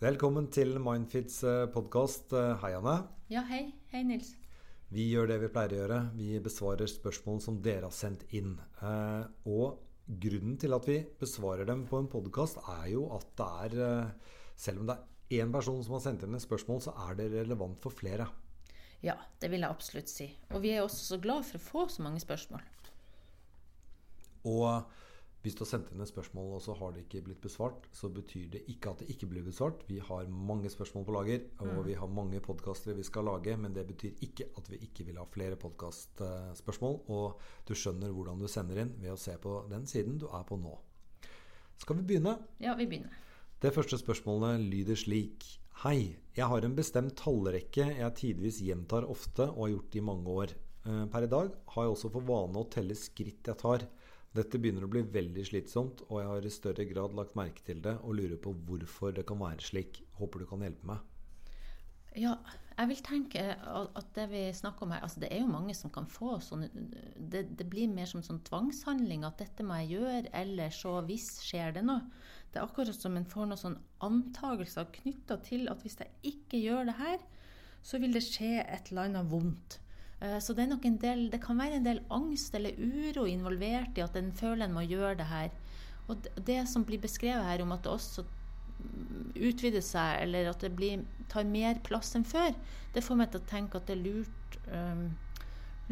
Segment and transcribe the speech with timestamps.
[0.00, 1.42] Velkommen til Mindfits
[1.74, 2.30] podkast.
[2.62, 2.94] Hei, Anne.
[3.28, 3.66] Ja, hei.
[3.92, 4.30] Hei, Nils.
[4.88, 5.98] Vi gjør det vi pleier å gjøre.
[6.16, 8.54] Vi besvarer spørsmål som dere har sendt inn.
[8.80, 9.82] Eh, og
[10.24, 14.32] grunnen til at vi besvarer dem på en podkast, er jo at det er eh,
[14.56, 17.28] Selv om det er én person som har sendt inn et spørsmål, så er det
[17.34, 18.30] relevant for flere.
[19.04, 20.30] Ja, det vil jeg absolutt si.
[20.54, 22.64] Og vi er også så glad for å få så mange spørsmål.
[24.48, 24.96] Og
[25.40, 28.10] hvis du har sendt inn et spørsmål og så har det ikke blitt besvart, så
[28.12, 29.86] betyr det ikke at det ikke blir besvart.
[29.88, 31.80] Vi har mange spørsmål på lager, og mm.
[31.86, 33.56] vi har mange podkastere vi skal lage.
[33.56, 37.00] Men det betyr ikke at vi ikke vil ha flere podkastspørsmål.
[37.16, 40.44] Og du skjønner hvordan du sender inn ved å se på den siden du er
[40.44, 40.76] på nå.
[41.80, 42.36] Skal vi begynne?
[42.60, 43.16] Ja, vi begynner.
[43.64, 45.46] Det første spørsmålet lyder slik.
[45.86, 50.36] Hei, jeg har en bestemt tallrekke jeg tidvis gjentar ofte og har gjort i mange
[50.42, 50.52] år.
[50.84, 53.88] Eh, per i dag har jeg også for vane å telle skritt jeg tar.
[54.36, 57.80] Dette begynner å bli veldig slitsomt, og jeg har i større grad lagt merke til
[57.82, 60.04] det og lurer på hvorfor det kan være slik.
[60.20, 61.00] Håper du kan hjelpe meg.
[62.18, 62.36] Ja,
[62.74, 65.92] jeg vil tenke at det vi snakker om her altså Det er jo mange som
[65.94, 69.26] kan få sånn det, det, blir mer som sånn tvangshandling.
[69.26, 72.06] At dette må jeg gjøre, eller så hvis skjer det noe.
[72.50, 76.62] Det er akkurat som en får noen sånn antagelser knytta til at hvis jeg ikke
[76.62, 77.22] gjør det her,
[77.82, 79.78] så vil det skje et eller annet vondt.
[80.20, 80.68] Eh, så det,
[81.00, 84.76] del, det, kan være en del angst eller uro involvert i at en føler en
[84.76, 85.56] må gjøre det her.
[86.10, 88.26] Og det som blir beskrevet her om at det også
[89.40, 92.54] utvider seg, eller at det blir, tar mer plass enn før,
[92.94, 95.04] det får meg til å tenke at det er lurt, um,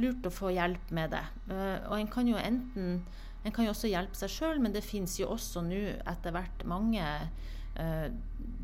[0.00, 1.22] lurt å få hjelp med det.
[1.50, 3.02] Uh, og en kan jo enten
[3.46, 5.78] En kan jo også hjelpe seg sjøl, men det fins jo også nå
[6.10, 7.04] etter hvert mange
[7.78, 8.08] uh,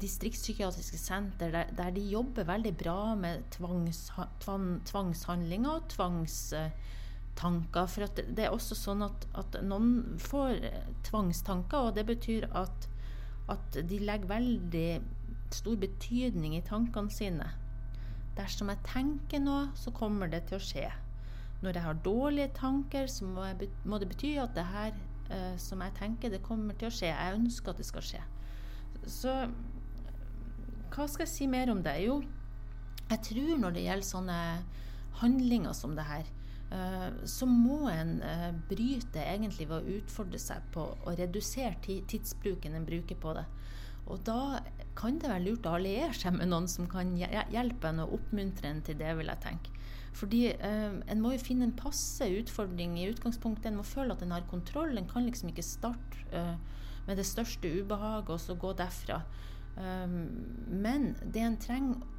[0.00, 4.10] distriktspsykiatriske senter der, der, de jobber veldig bra med tvangs,
[4.42, 7.86] tvang, tvangshandlinger og tvangstanker.
[7.86, 10.52] For det, det, er også sånn at, at, noen får
[11.08, 12.88] tvangstanker, og det betyr at,
[13.52, 14.90] at de legger veldig
[15.54, 17.48] stor betydning i tankene sine.
[18.34, 20.88] Dersom jeg tenker noe, så kommer det til å skje.
[21.62, 24.96] Når jeg har dårlige tanker, så må, jeg, må det bety at det her
[25.30, 27.12] eh, som jeg tenker, det kommer til å skje.
[27.12, 28.22] Jeg ønsker at det skal skje.
[29.10, 29.32] Så
[30.94, 31.96] hva skal jeg si mer om det?
[32.04, 32.20] Jo,
[33.10, 34.38] jeg tror når det gjelder sånne
[35.20, 36.30] handlinger som det her,
[36.74, 42.78] eh, så må en eh, bryte egentlig ved å utfordre seg på å redusere tidsbruken
[42.78, 43.46] en bruker på det.
[44.04, 44.60] Og da
[44.96, 48.68] kan det være lurt å alliere seg med noen som kan hjelpe en og oppmuntre
[48.68, 49.72] en til det, vil jeg tenke.
[50.14, 53.72] Fordi eh, en må jo finne en passe utfordring i utgangspunktet.
[53.72, 54.94] En må føle at en har kontroll.
[54.98, 56.54] En kan liksom ikke starte eh,
[57.06, 59.20] med det største ubehaget og så gå derfra.
[59.76, 60.18] Um,
[60.70, 62.10] men det en trenger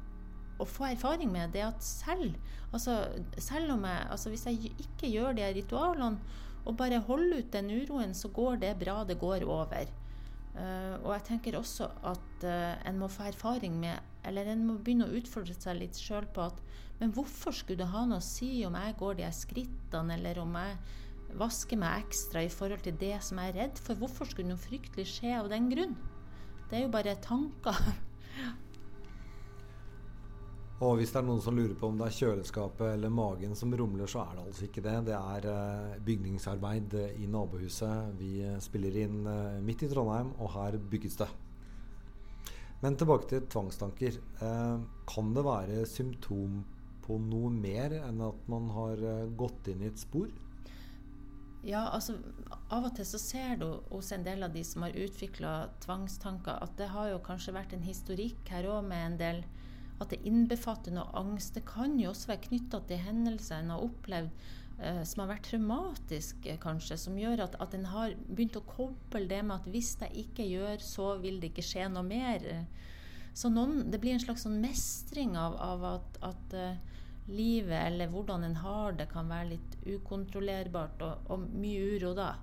[0.60, 2.36] å få erfaring med, det er at selv,
[2.72, 2.96] altså,
[3.36, 7.70] selv om jeg, altså hvis jeg ikke gjør de ritualene og bare holder ut den
[7.70, 9.92] uroen, så går det bra, det går over.
[10.56, 14.78] Uh, og jeg tenker også at uh, en må få erfaring med Eller en må
[14.80, 16.62] begynne å utfordre seg litt sjøl på at
[16.96, 20.56] Men hvorfor skulle det ha noe å si om jeg går de skrittene, eller om
[20.56, 20.78] jeg
[21.34, 23.98] vasker meg ekstra i forhold til det som jeg er redd for?
[24.00, 25.96] Hvorfor skulle noe fryktelig skje av den grunn?
[26.70, 27.80] Det er jo bare tanker.
[30.84, 33.72] Og hvis det er noen som lurer på om det er kjøleskapet eller magen som
[33.72, 34.96] rumler, så er det altså ikke det.
[35.08, 38.10] Det er uh, bygningsarbeid i nabohuset.
[38.18, 39.22] Vi uh, spiller inn
[39.64, 41.30] midt i Trondheim, og her bygges det.
[42.82, 44.18] Men tilbake til tvangstanker.
[45.08, 46.58] kan det være symptom
[47.06, 49.00] på noe mer enn at man har
[49.32, 50.28] gått inn i et spor?
[51.66, 52.20] Ja, altså
[52.70, 56.60] Av og til så ser du hos en del av de som har utvikla tvangstanker,
[56.62, 59.40] at det har jo kanskje vært en historikk her òg med en del
[59.98, 61.54] At det innbefatter noe angst.
[61.56, 64.42] Det kan jo også være knytta til hendelser en har opplevd
[64.78, 66.98] eh, som har vært traumatiske, kanskje.
[67.00, 70.44] Som gjør at, at en har begynt å koble det med at hvis jeg ikke
[70.50, 72.44] gjør, så vil det ikke skje noe mer.
[73.32, 76.95] Så noen, det blir en slags sånn mestring av, av at, at uh,
[77.28, 82.34] livet eller hvordan en har det, kan være litt ukontrollerbart og, og mye uro da.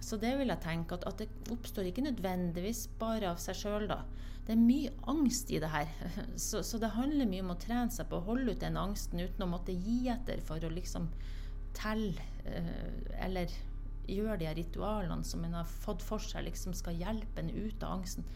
[0.00, 3.88] Så det vil jeg tenke at, at, det oppstår ikke nødvendigvis bare av seg sjøl,
[3.90, 4.02] da.
[4.46, 5.90] Det er mye angst i det her.
[6.48, 9.20] Så, så, det handler mye om å trene seg på å holde ut den angsten
[9.20, 11.10] uten å måtte gi etter for å liksom
[11.76, 13.52] telle eh, eller
[14.10, 18.00] gjøre de ritualene som en har fått for seg, liksom skal hjelpe en ut av
[18.00, 18.26] angsten.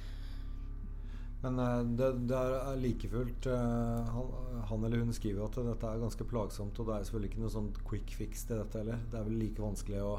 [1.44, 4.30] Men uh, det, det, er like fullt uh, han,
[4.70, 7.52] han, eller hun skriver at dette er ganske plagsomt, og det er selvfølgelig ikke noe
[7.52, 9.02] sånn quick fix til dette heller.
[9.12, 10.14] Det er vel like vanskelig å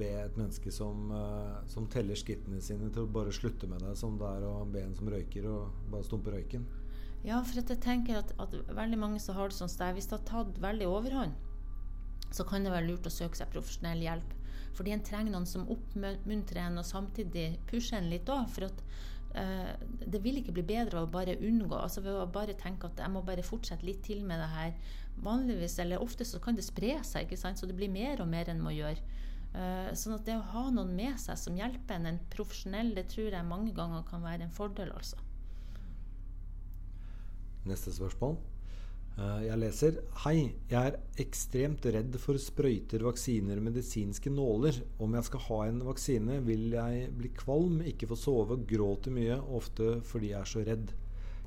[0.00, 3.92] be et menneske som, uh, som teller skrittene sine til å bare slutte med det,
[4.00, 6.64] som det er å be en som røyker, og bare stumpe røyken.
[7.26, 10.20] Ja, for jeg tenker at, at veldig mange som har det sånn sted, hvis det
[10.20, 11.36] har tatt veldig overhånd,
[12.34, 14.34] så kan det være lurt å søke seg profesjonell hjelp.
[14.76, 18.44] Fordi en trenger noen som oppmuntrer en og samtidig pusher en litt òg.
[18.52, 21.76] For at eh, det vil ikke bli bedre av å bare unngå.
[21.76, 24.72] altså Ved å bare tenke at jeg må bare fortsette litt til med det her.
[25.24, 27.60] Vanligvis, eller ofte, så kan det spre seg, ikke sant?
[27.60, 29.00] så det blir mer og mer enn må gjøre.
[29.56, 33.06] Eh, sånn at det å ha noen med seg som hjelper en, en profesjonell, det
[33.14, 35.20] tror jeg mange ganger kan være en fordel, altså.
[37.66, 38.36] Neste spørsmål.
[39.16, 39.94] Eh, jeg leser
[40.26, 44.82] Hei, jeg er ekstremt redd for sprøyter, vaksiner og medisinske nåler.
[45.00, 49.38] Om jeg skal ha en vaksine, vil jeg bli kvalm, ikke få sove, gråte mye,
[49.56, 50.92] ofte fordi jeg er så redd.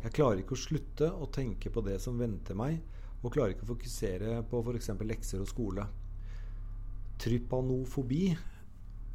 [0.02, 2.80] Jeg klarer ikke å slutte å tenke på det som venter meg,
[3.22, 4.90] og klarer ikke å fokusere på f.eks.
[5.06, 5.86] lekser og skole.
[7.22, 8.24] Trypanofobi.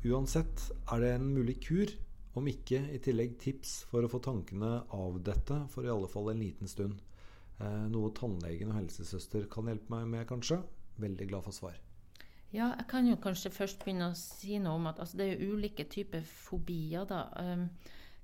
[0.04, 1.90] Uansett, er det en mulig kur?
[2.38, 6.30] Om ikke, i tillegg tips for å få tankene av dette, for i alle fall
[6.30, 7.00] en liten stund.
[7.62, 10.60] Eh, noe tannlegen og helsesøster kan hjelpe meg med, kanskje?
[11.02, 11.76] Veldig glad for svar.
[12.54, 15.42] Ja, jeg kan jo kanskje først begynne å si noe om at altså, det er
[15.42, 17.06] jo ulike typer fobier.
[17.10, 17.26] da.
[17.38, 17.68] Um,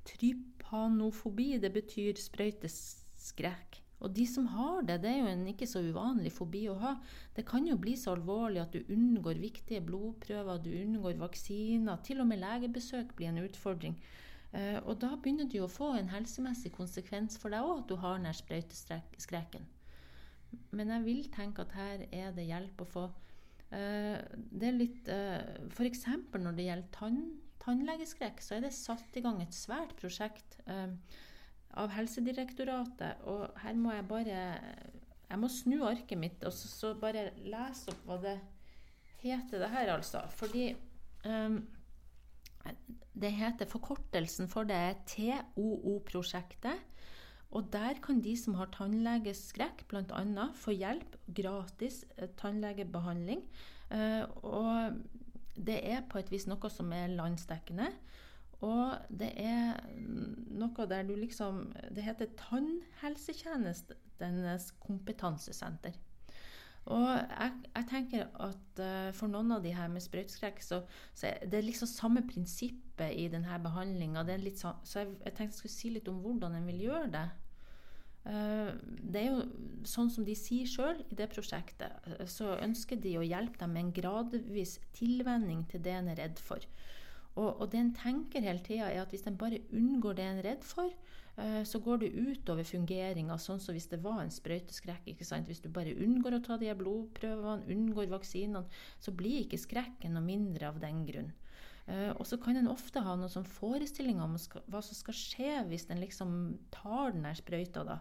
[0.07, 3.81] trypanofobi, det betyr sprøyteskrekk.
[4.01, 6.95] Og de som har det, det er jo en ikke så uvanlig fobi å ha.
[7.37, 12.01] Det kan jo bli så alvorlig at du unngår viktige blodprøver, du unngår vaksiner.
[12.07, 13.99] Til og med legebesøk blir en utfordring.
[14.51, 17.97] Uh, og da begynner du å få en helsemessig konsekvens for deg òg at du
[18.03, 19.67] har den sprøyteskrekken.
[20.75, 23.05] Men jeg vil tenke at her er det hjelp å få.
[23.71, 26.03] Uh, det er litt eh, F.eks.
[26.35, 27.21] når det gjelder tann,
[27.63, 33.23] tannlegeskrekk, så er det satt i gang et svært prosjekt av Helsedirektoratet.
[33.31, 34.39] Og her må jeg bare
[35.31, 38.39] Jeg må snu arket mitt og så, så bare lese opp hva det
[39.23, 40.25] heter, det her, altså.
[40.35, 40.73] Fordi
[41.25, 41.61] um,
[43.21, 46.79] det heter Forkortelsen for det er TOO-prosjektet.
[47.51, 50.45] Og der kan de som har tannlegeskrekk, bl.a.
[50.55, 53.43] få hjelp, gratis eh, tannlegebehandling.
[53.91, 54.95] Uh, og
[55.59, 57.91] det er på et vis noe som er landsdekkende.
[58.63, 59.81] Og det er
[60.61, 65.97] noe der du liksom Det heter Tannhelsetjenestenes kompetansesenter.
[66.89, 70.81] Og jeg, jeg, tenker at uh, for noen av de her med sprøyteskrekk, så,
[71.15, 74.25] så er det liksom samme prinsippet i denne behandlinga.
[74.57, 74.73] Så,
[75.03, 77.29] jeg, jeg, tenkte jeg skulle si litt om hvordan en vil gjøre det.
[78.25, 79.45] Uh, det er jo
[79.89, 83.77] sånn som de sier sjøl i det prosjektet, uh, så ønsker de å hjelpe dem
[83.77, 86.65] med en gradvis tilvenning til det en er redd for.
[87.37, 90.41] Og, og det en tenker hele tida, er at hvis en bare unngår det en
[90.41, 90.91] er redd for,
[91.39, 95.13] uh, så går det utover fungeringa, sånn som hvis det var en sprøyteskrekk.
[95.13, 95.51] ikke sant?
[95.51, 98.67] Hvis du bare unngår å ta de blodprøvene, unngår vaksinene,
[98.99, 101.31] så blir ikke skrekken noe mindre av den grunn.
[101.91, 104.37] Uh, og så kan en ofte ha noen sånn forestillinger om
[104.71, 106.35] hva som skal skje hvis en liksom
[106.75, 107.87] tar den sprøyta.
[107.87, 108.01] da.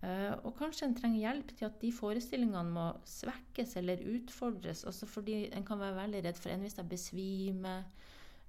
[0.00, 4.86] Uh, og kanskje en trenger hjelp til at de forestillingene må svekkes eller utfordres.
[4.88, 7.84] altså Fordi en kan være veldig redd for en hvis jeg besvimer,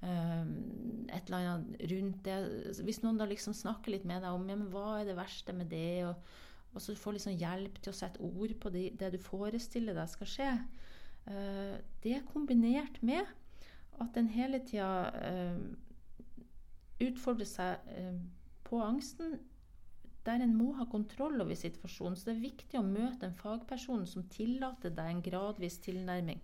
[0.02, 2.38] et eller annet rundt det.
[2.86, 5.54] Hvis noen da liksom snakker litt med deg om ja, men hva er det verste
[5.54, 6.32] med det, og,
[6.74, 10.10] og så får liksom hjelp til å sette ord på det, det du forestiller deg
[10.10, 10.50] skal skje,
[11.30, 13.30] uh, det er kombinert med
[14.02, 15.62] at en hele tida uh,
[17.02, 18.18] utfordrer seg uh,
[18.66, 19.38] på angsten
[20.26, 22.18] der en må ha kontroll over situasjonen.
[22.18, 26.42] Så det er viktig å møte en fagperson som tillater deg en gradvis tilnærming.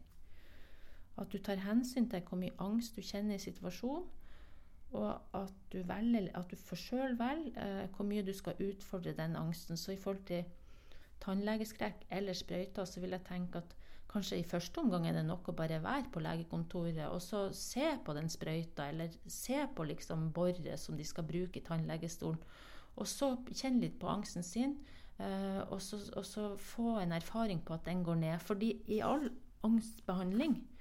[1.18, 4.06] At du tar hensyn til hvor mye angst du kjenner i situasjonen,
[4.96, 9.16] og at du, velger, at du for sjøl velger eh, hvor mye du skal utfordre
[9.18, 9.78] den angsten.
[9.78, 10.46] Så i forhold til
[11.24, 13.76] tannlegeskrekk eller sprøyter, så vil jeg tenke at
[14.08, 17.90] kanskje i første omgang er det nok å bare være på legekontoret og så se
[18.06, 22.40] på den sprøyta, eller se på liksom boret som de skal bruke i tannlegestolen.
[22.98, 24.78] Og så kjenne litt på angsten sin,
[25.20, 28.40] eh, og, så, og så få en erfaring på at den går ned.
[28.40, 29.28] Fordi i all
[29.68, 30.77] angstbehandling eh,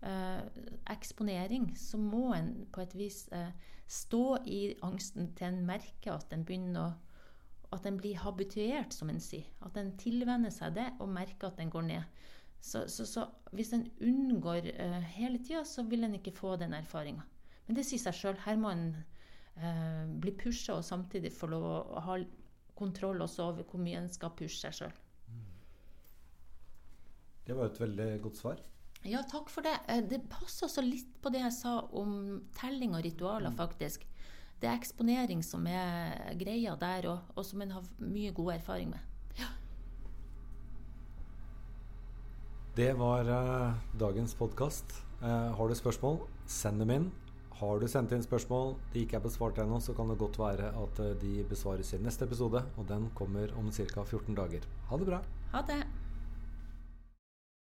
[0.00, 3.50] eksponering, så må en på et vis eh,
[3.90, 6.90] stå i angsten til en merker at en begynner å
[7.70, 9.46] at den blir habituert, som en sier.
[9.62, 12.24] At en tilvenner seg det og merker at den går ned.
[12.60, 13.26] Så, så, så
[13.56, 17.22] hvis en unngår uh, hele tida, så vil en ikke få den erfaringa.
[17.68, 18.40] Men det sier seg sjøl.
[18.42, 18.88] Her må en
[19.62, 22.18] uh, bli pusha og samtidig få lov å ha
[22.80, 24.98] kontroll også over hvor mye en skal pushe seg sjøl.
[27.46, 28.60] Det var et veldig godt svar.
[29.08, 29.78] Ja, takk for det.
[29.88, 33.56] Eh, det passer også litt på det jeg sa om telling og ritualer, mm.
[33.56, 34.04] faktisk.
[34.60, 38.90] Det er eksponering som er greia der, og, og som en har mye god erfaring
[38.92, 39.06] med.
[39.40, 39.48] Ja.
[42.76, 44.92] Det var uh, dagens podkast.
[45.22, 47.08] Uh, eh, har du spørsmål, send dem inn.
[47.60, 50.70] Har du sendt inn spørsmål de ikke er besvart ennå, så kan det godt være
[50.80, 52.62] at de besvares i neste episode.
[52.80, 54.04] Og den kommer om ca.
[54.04, 54.68] 14 dager.
[54.88, 55.24] Ha det bra.
[55.52, 55.82] Ha det.